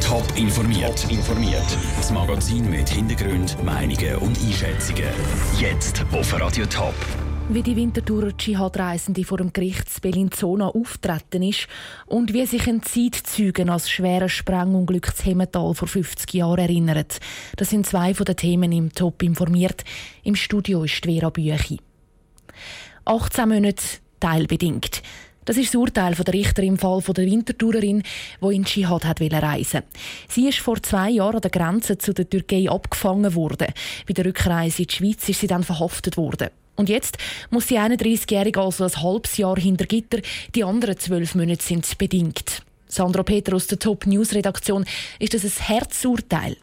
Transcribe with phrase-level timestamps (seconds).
[0.00, 1.06] Top informiert.
[1.10, 1.76] informiert.
[1.98, 5.04] Das Magazin mit Hintergrund, Meinungen und Einschätzungen.
[5.60, 6.94] Jetzt auf Radio Top.
[7.50, 11.68] Wie die Winterthurer Dschihad-Reisende vor dem Gericht Bellinzona auftreten ist
[12.06, 17.20] und wie sich ein Zeitzeugen als schweres Sprengunglück zu Hemmetal vor 50 Jahren erinnert.
[17.56, 19.84] Das sind zwei von den Themen im Top informiert.
[20.22, 21.78] Im Studio ist Vera Büchi.
[23.04, 23.84] 18 Monate
[24.18, 25.02] teilbedingt.
[25.46, 28.02] Das ist das Urteil der Richter im Fall der Wintertourerin,
[28.42, 29.82] die in Dschihad reisen
[30.28, 33.68] Sie ist vor zwei Jahren an der Grenze zu der Türkei abgefangen worden.
[34.08, 36.48] Bei der Rückreise in die Schweiz ist sie dann verhaftet worden.
[36.74, 37.16] Und jetzt
[37.50, 40.18] muss die 31-Jährige also ein halbes Jahr hinter Gitter,
[40.54, 42.62] die anderen zwölf Monate sind bedingt.
[42.88, 44.84] Sandra Peter der Top News Redaktion,
[45.20, 46.56] ist das ein Herzurteil?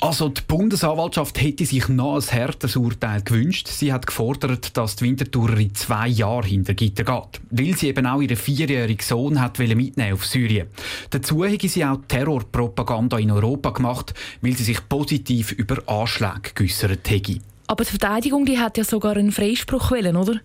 [0.00, 3.68] Also die Bundesanwaltschaft hätte sich noch ein härteres Urteil gewünscht.
[3.68, 8.06] Sie hat gefordert, dass die Winterthurer in zwei Jahre hinter Gitter geht, weil sie eben
[8.06, 10.68] auch ihren vierjährigen Sohn hat mitnehmen auf Syrien.
[11.10, 17.08] Dazu hätte sie auch Terrorpropaganda in Europa gemacht, weil sie sich positiv über Anschläge geäussert
[17.10, 17.40] hätte.
[17.70, 20.40] Aber die Verteidigung die hat ja sogar einen Freispruch wollen, oder?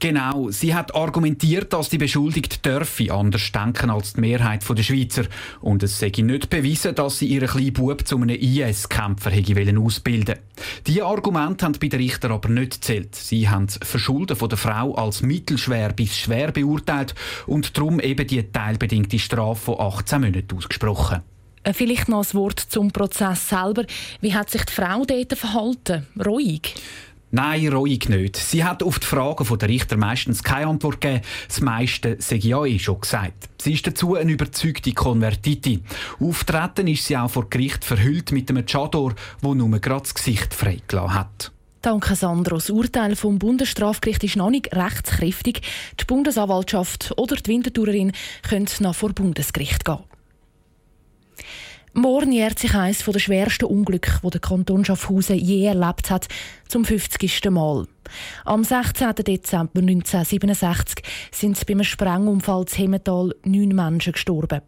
[0.00, 0.50] Genau.
[0.50, 5.24] Sie hat argumentiert, dass die Beschuldigte dürfe anders denken als die Mehrheit der Schweizer.
[5.62, 9.32] Und es sei nicht bewiesen, dass sie ihren kleinen Bub zu einem IS-Kämpfer
[9.82, 10.40] ausbilden
[10.86, 13.14] Diese Argumente haben bei den Richter aber nicht gezählt.
[13.14, 17.14] Sie haben das Verschulden von der Frau als mittelschwer bis schwer beurteilt
[17.46, 21.22] und darum eben die teilbedingte Strafe von 18 Monaten ausgesprochen.
[21.68, 23.84] Äh, vielleicht noch ein Wort zum Prozess selber.
[24.20, 26.06] Wie hat sich die Frau dort verhalten?
[26.24, 26.74] Ruhig?
[27.30, 28.38] Nein, ruhig nicht.
[28.38, 31.22] Sie hat auf die Fragen der Richter meistens keine Antwort gegeben.
[31.46, 33.50] Das meiste sei ja eh schon gesagt.
[33.60, 35.84] Sie ist dazu eine überzeugte Konvertitin.
[36.20, 40.54] Auftreten ist sie auch vor Gericht verhüllt mit einem Chador, wo nur gerade das Gesicht
[40.54, 41.52] freigelassen hat.
[41.82, 42.56] Danke, Sandro.
[42.56, 45.60] Das Urteil vom Bundesstrafgericht ist noch nicht rechtskräftig.
[46.00, 48.12] Die Bundesanwaltschaft oder die Winterthurerin
[48.48, 49.98] können noch vor Bundesgericht gehen.
[51.94, 56.28] Morgen jährt sich eines der schwersten Unglücke, die der Kanton Schaffhausen je erlebt hat,
[56.68, 57.50] zum 50.
[57.50, 57.86] Mal.
[58.44, 59.14] Am 16.
[59.14, 61.02] Dezember 1967
[61.32, 64.60] sind bei einem Sprengunfall zu Hemmetal neun Menschen gestorben.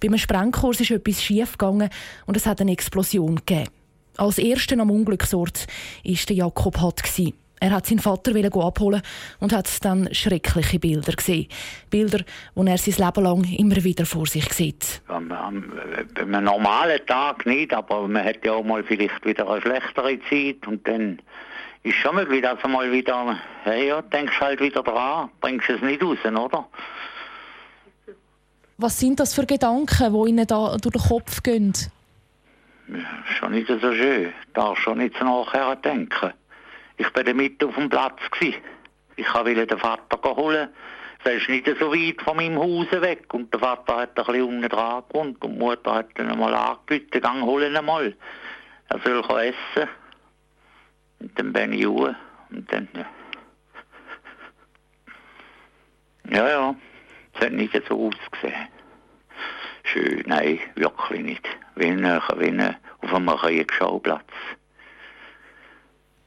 [0.00, 1.90] Bei einem Sprengkurs ist etwas schiefgegangen
[2.26, 3.68] und es hat eine Explosion gegeben.
[4.16, 5.66] Als erster am Unglücksort
[6.04, 7.02] war der Jakob Hatt.
[7.60, 9.02] Er hat seinen Vater abholen
[9.38, 11.46] und hat dann schreckliche Bilder gesehen.
[11.90, 12.20] Bilder,
[12.56, 15.02] die er sein Leben lang immer wieder vor sich sieht.
[15.08, 15.64] Am, am,
[16.16, 20.66] einem normalen Tag nicht, aber man hat ja auch mal vielleicht wieder eine schlechtere Zeit
[20.66, 21.20] und dann
[21.82, 25.82] ist schon möglich, dass du mal wieder, hey, ja, denkst halt wieder dran, bringst es
[25.82, 26.66] nicht raus, oder?
[28.78, 31.74] Was sind das für Gedanken, die Ihnen da durch den Kopf gehen?
[32.88, 34.32] Ja, schon nicht so schön.
[34.54, 36.32] Darfst schon nicht so nachher denken.
[37.00, 38.20] Ich war mit auf dem Platz.
[38.30, 38.60] Gewesen.
[39.16, 40.68] Ich wollte den Vater holen.
[41.24, 43.32] Er ist nicht so weit von meinem Haus weg.
[43.32, 45.42] Und der Vater hat ein bisschen unten dran gewohnt.
[45.42, 48.14] Und die Mutter hat dann einmal angebeten, gang holen einmal.
[48.90, 49.88] Er soll essen.
[51.20, 52.14] Und dann bin ich hoch.
[52.50, 53.06] Und dann, ja.
[56.30, 56.74] Ja, ja.
[57.32, 58.68] Es hat nicht so ausgesehen.
[59.84, 61.48] Schön, nein, wirklich nicht.
[61.76, 64.28] Wie, ein, wie ein, auf einem Kriegsschauplatz.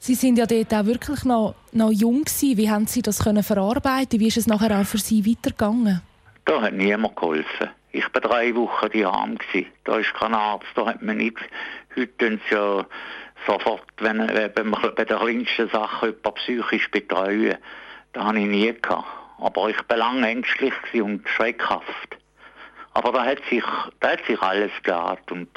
[0.06, 2.58] Sie sind ja dort auch wirklich noch, noch jung gewesen.
[2.58, 4.19] Wie haben Sie das können verarbeiten?
[4.19, 6.02] Wie ist es nachher auch für Sie weitergegangen?
[6.44, 7.69] Da hat niemand geholfen.
[7.94, 9.38] Ich war drei Wochen die Arm.
[9.86, 11.38] Da ist kein Arzt, da hat man nicht.
[11.96, 12.86] Heute tun sie ja
[13.47, 17.58] sofort, wenn, man bei den kleinsten Sachen jemanden psychisch betreuen.
[18.12, 19.08] Das habe ich nie gehabt.
[19.38, 22.18] Aber ich war lange ängstlich und schreckhaft.
[22.94, 23.64] Aber da hat sich,
[24.02, 25.31] da hat sich alles geklart.
[25.31, 25.47] Und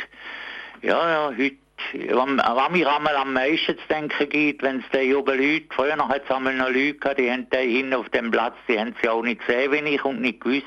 [0.82, 5.66] ja, ja, heute was mir am meisten zu denken gibt, wenn es da oben Leute,
[5.70, 8.94] früher hat es noch Leute gehabt, die haben da hinten auf dem Platz, die haben
[9.00, 10.64] sie auch nicht gesehen, wie ich, und nicht gewusst,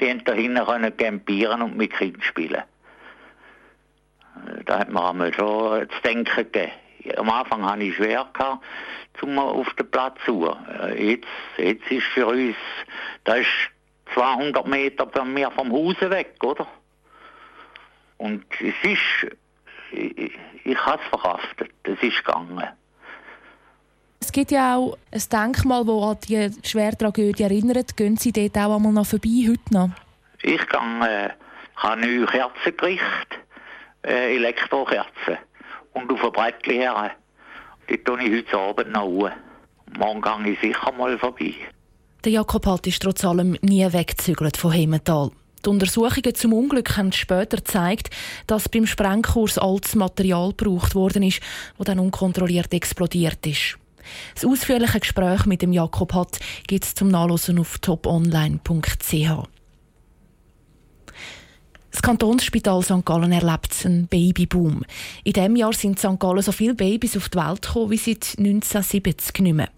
[0.00, 2.62] die haben da hinten können campieren und mit Kindern spielen.
[4.66, 6.72] Da hat man einmal schon zu denken gegeben.
[7.16, 8.64] Am Anfang hatte ich schwer gehabt,
[9.18, 10.56] zum auf den Platz zu.
[10.96, 11.28] Jetzt,
[11.58, 12.56] jetzt ist für uns,
[13.24, 13.48] da ist
[14.14, 16.66] 200 Meter von mir vom Haus weg, oder?
[18.16, 19.36] Und es ist
[19.94, 20.32] ich,
[20.64, 21.70] ich habe es verhaftet.
[21.82, 22.62] Es ist gegangen.
[24.20, 27.96] Es gibt ja auch ein Denkmal, das an die Schwertragödie erinnert.
[27.96, 29.90] Gehen Sie dort auch einmal noch vorbei, heute noch?
[30.42, 31.30] Ich gehe, äh,
[31.76, 33.38] habe neue Kerzen gerichtet,
[34.02, 35.38] äh, Elektrokerzen.
[35.92, 37.12] Und auf ein Brettchen her.
[37.88, 39.30] Die tue ich heute Abend noch hoch.
[39.98, 41.54] Morgen gehe ich sicher mal vorbei.
[42.24, 45.30] Der Jakob Halt ist trotz allem nie weggezügelt von Hemmental.
[45.64, 48.10] Die Untersuchungen zum Unglück haben später gezeigt,
[48.46, 51.40] dass beim Sprengkurs altes Material gebraucht worden ist,
[51.78, 53.78] das dann unkontrolliert explodiert ist.
[54.34, 59.48] Das ausführliche Gespräch mit dem Jakob Hatt gibt es zum Nachlesen auf toponline.ch.
[61.90, 63.04] Das Kantonsspital St.
[63.04, 64.82] Gallen erlebt einen Babyboom.
[65.22, 66.18] In diesem Jahr sind in St.
[66.18, 69.68] Gallen so viele Babys auf die Welt gekommen wie seit 1970 nicht mehr.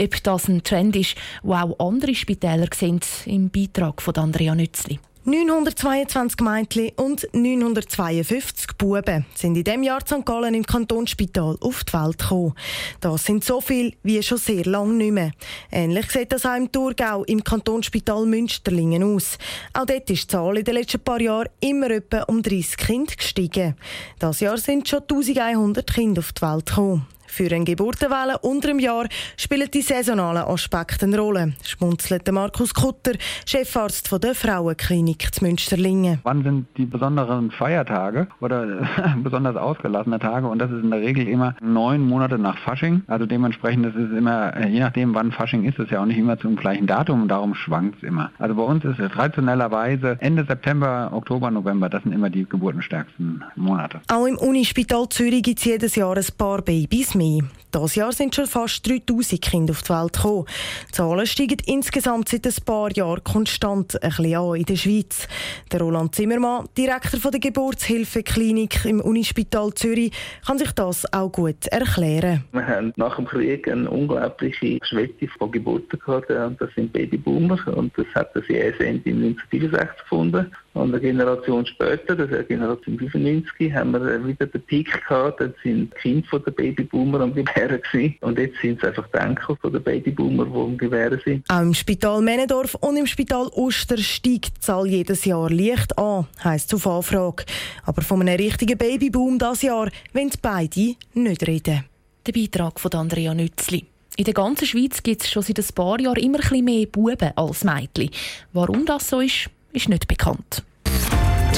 [0.00, 1.14] Ob das ein Trend ist,
[1.44, 4.98] der auch andere Spitäler sehen, im Beitrag von Andrea Nützli.
[5.28, 10.24] 922 Mädchen und 952 Buben sind in diesem Jahr St.
[10.24, 12.54] Gallen im Kantonsspital auf die Welt gekommen.
[13.02, 15.32] Das sind so viele wie schon sehr lange nicht mehr.
[15.70, 19.36] Ähnlich sieht das auch im Thurgau im Kantonsspital Münsterlingen aus.
[19.74, 23.14] Auch dort ist die Zahl in den letzten paar Jahren immer etwa um 30 Kinder
[23.14, 23.74] gestiegen.
[24.18, 27.06] Das Jahr sind schon 1100 Kinder auf die Welt gekommen.
[27.28, 33.12] Für eine Geburtenwelle unter einem Jahr spielen die saisonalen Aspekte eine Rolle, schmunzelt Markus Kutter,
[33.46, 36.18] Chefarzt der Frauenklinik zu Münsterlingen.
[36.24, 38.88] Wann sind die besonderen Feiertage oder
[39.22, 40.48] besonders ausgelassene Tage?
[40.48, 43.02] Und das ist in der Regel immer neun Monate nach Fasching.
[43.06, 46.06] Also dementsprechend ist es immer, äh, je nachdem wann Fasching ist, ist es ja auch
[46.06, 48.30] nicht immer zum gleichen Datum und darum schwankt es immer.
[48.38, 53.44] Also bei uns ist es traditionellerweise Ende September, Oktober, November, das sind immer die geburtenstärksten
[53.54, 54.00] Monate.
[54.08, 57.42] Auch im Unispital Zürich gibt es jedes Jahr ein paar Babys mehr.
[57.74, 60.46] Dieses Jahr sind schon fast 3000 Kinder auf die Welt gekommen.
[60.88, 65.28] Die Zahlen steigen insgesamt seit ein paar Jahren konstant ein bisschen an in der Schweiz.
[65.70, 70.12] Der Roland Zimmermann, Direktor der Geburtshilfeklinik im Unispital Zürich,
[70.46, 72.44] kann sich das auch gut erklären.
[72.52, 77.92] Wir haben nach dem Krieg eine unglaubliche Schwelle von Geburten gehabt das sind Babyboomer und
[77.98, 80.50] das hat das ISN in 1964 gefunden.
[80.78, 85.40] Und eine Generation später, das ist Generation 95, haben wir wieder den Peak gehabt.
[85.40, 88.14] Dort sind die Kinder von den Babyboomer am Gebären gewesen.
[88.20, 91.44] Und jetzt sind es einfach die Enkel von den Babyboomer, die am Gebären sind.
[91.50, 96.28] Auch im Spital Männendorf und im Spital Oster steigt die Zahl jedes Jahr leicht an,
[96.44, 97.44] heisst auf Anfrage.
[97.84, 101.84] Aber von einem richtigen Babyboom dieses Jahr wollen beide nicht reden.
[102.24, 103.84] Der Beitrag von Andrea Nützli.
[104.16, 107.32] In der ganzen Schweiz gibt es schon seit ein paar Jahren immer ein mehr Buben
[107.34, 108.10] als Mädchen.
[108.52, 110.62] Warum das so ist, ist nicht bekannt.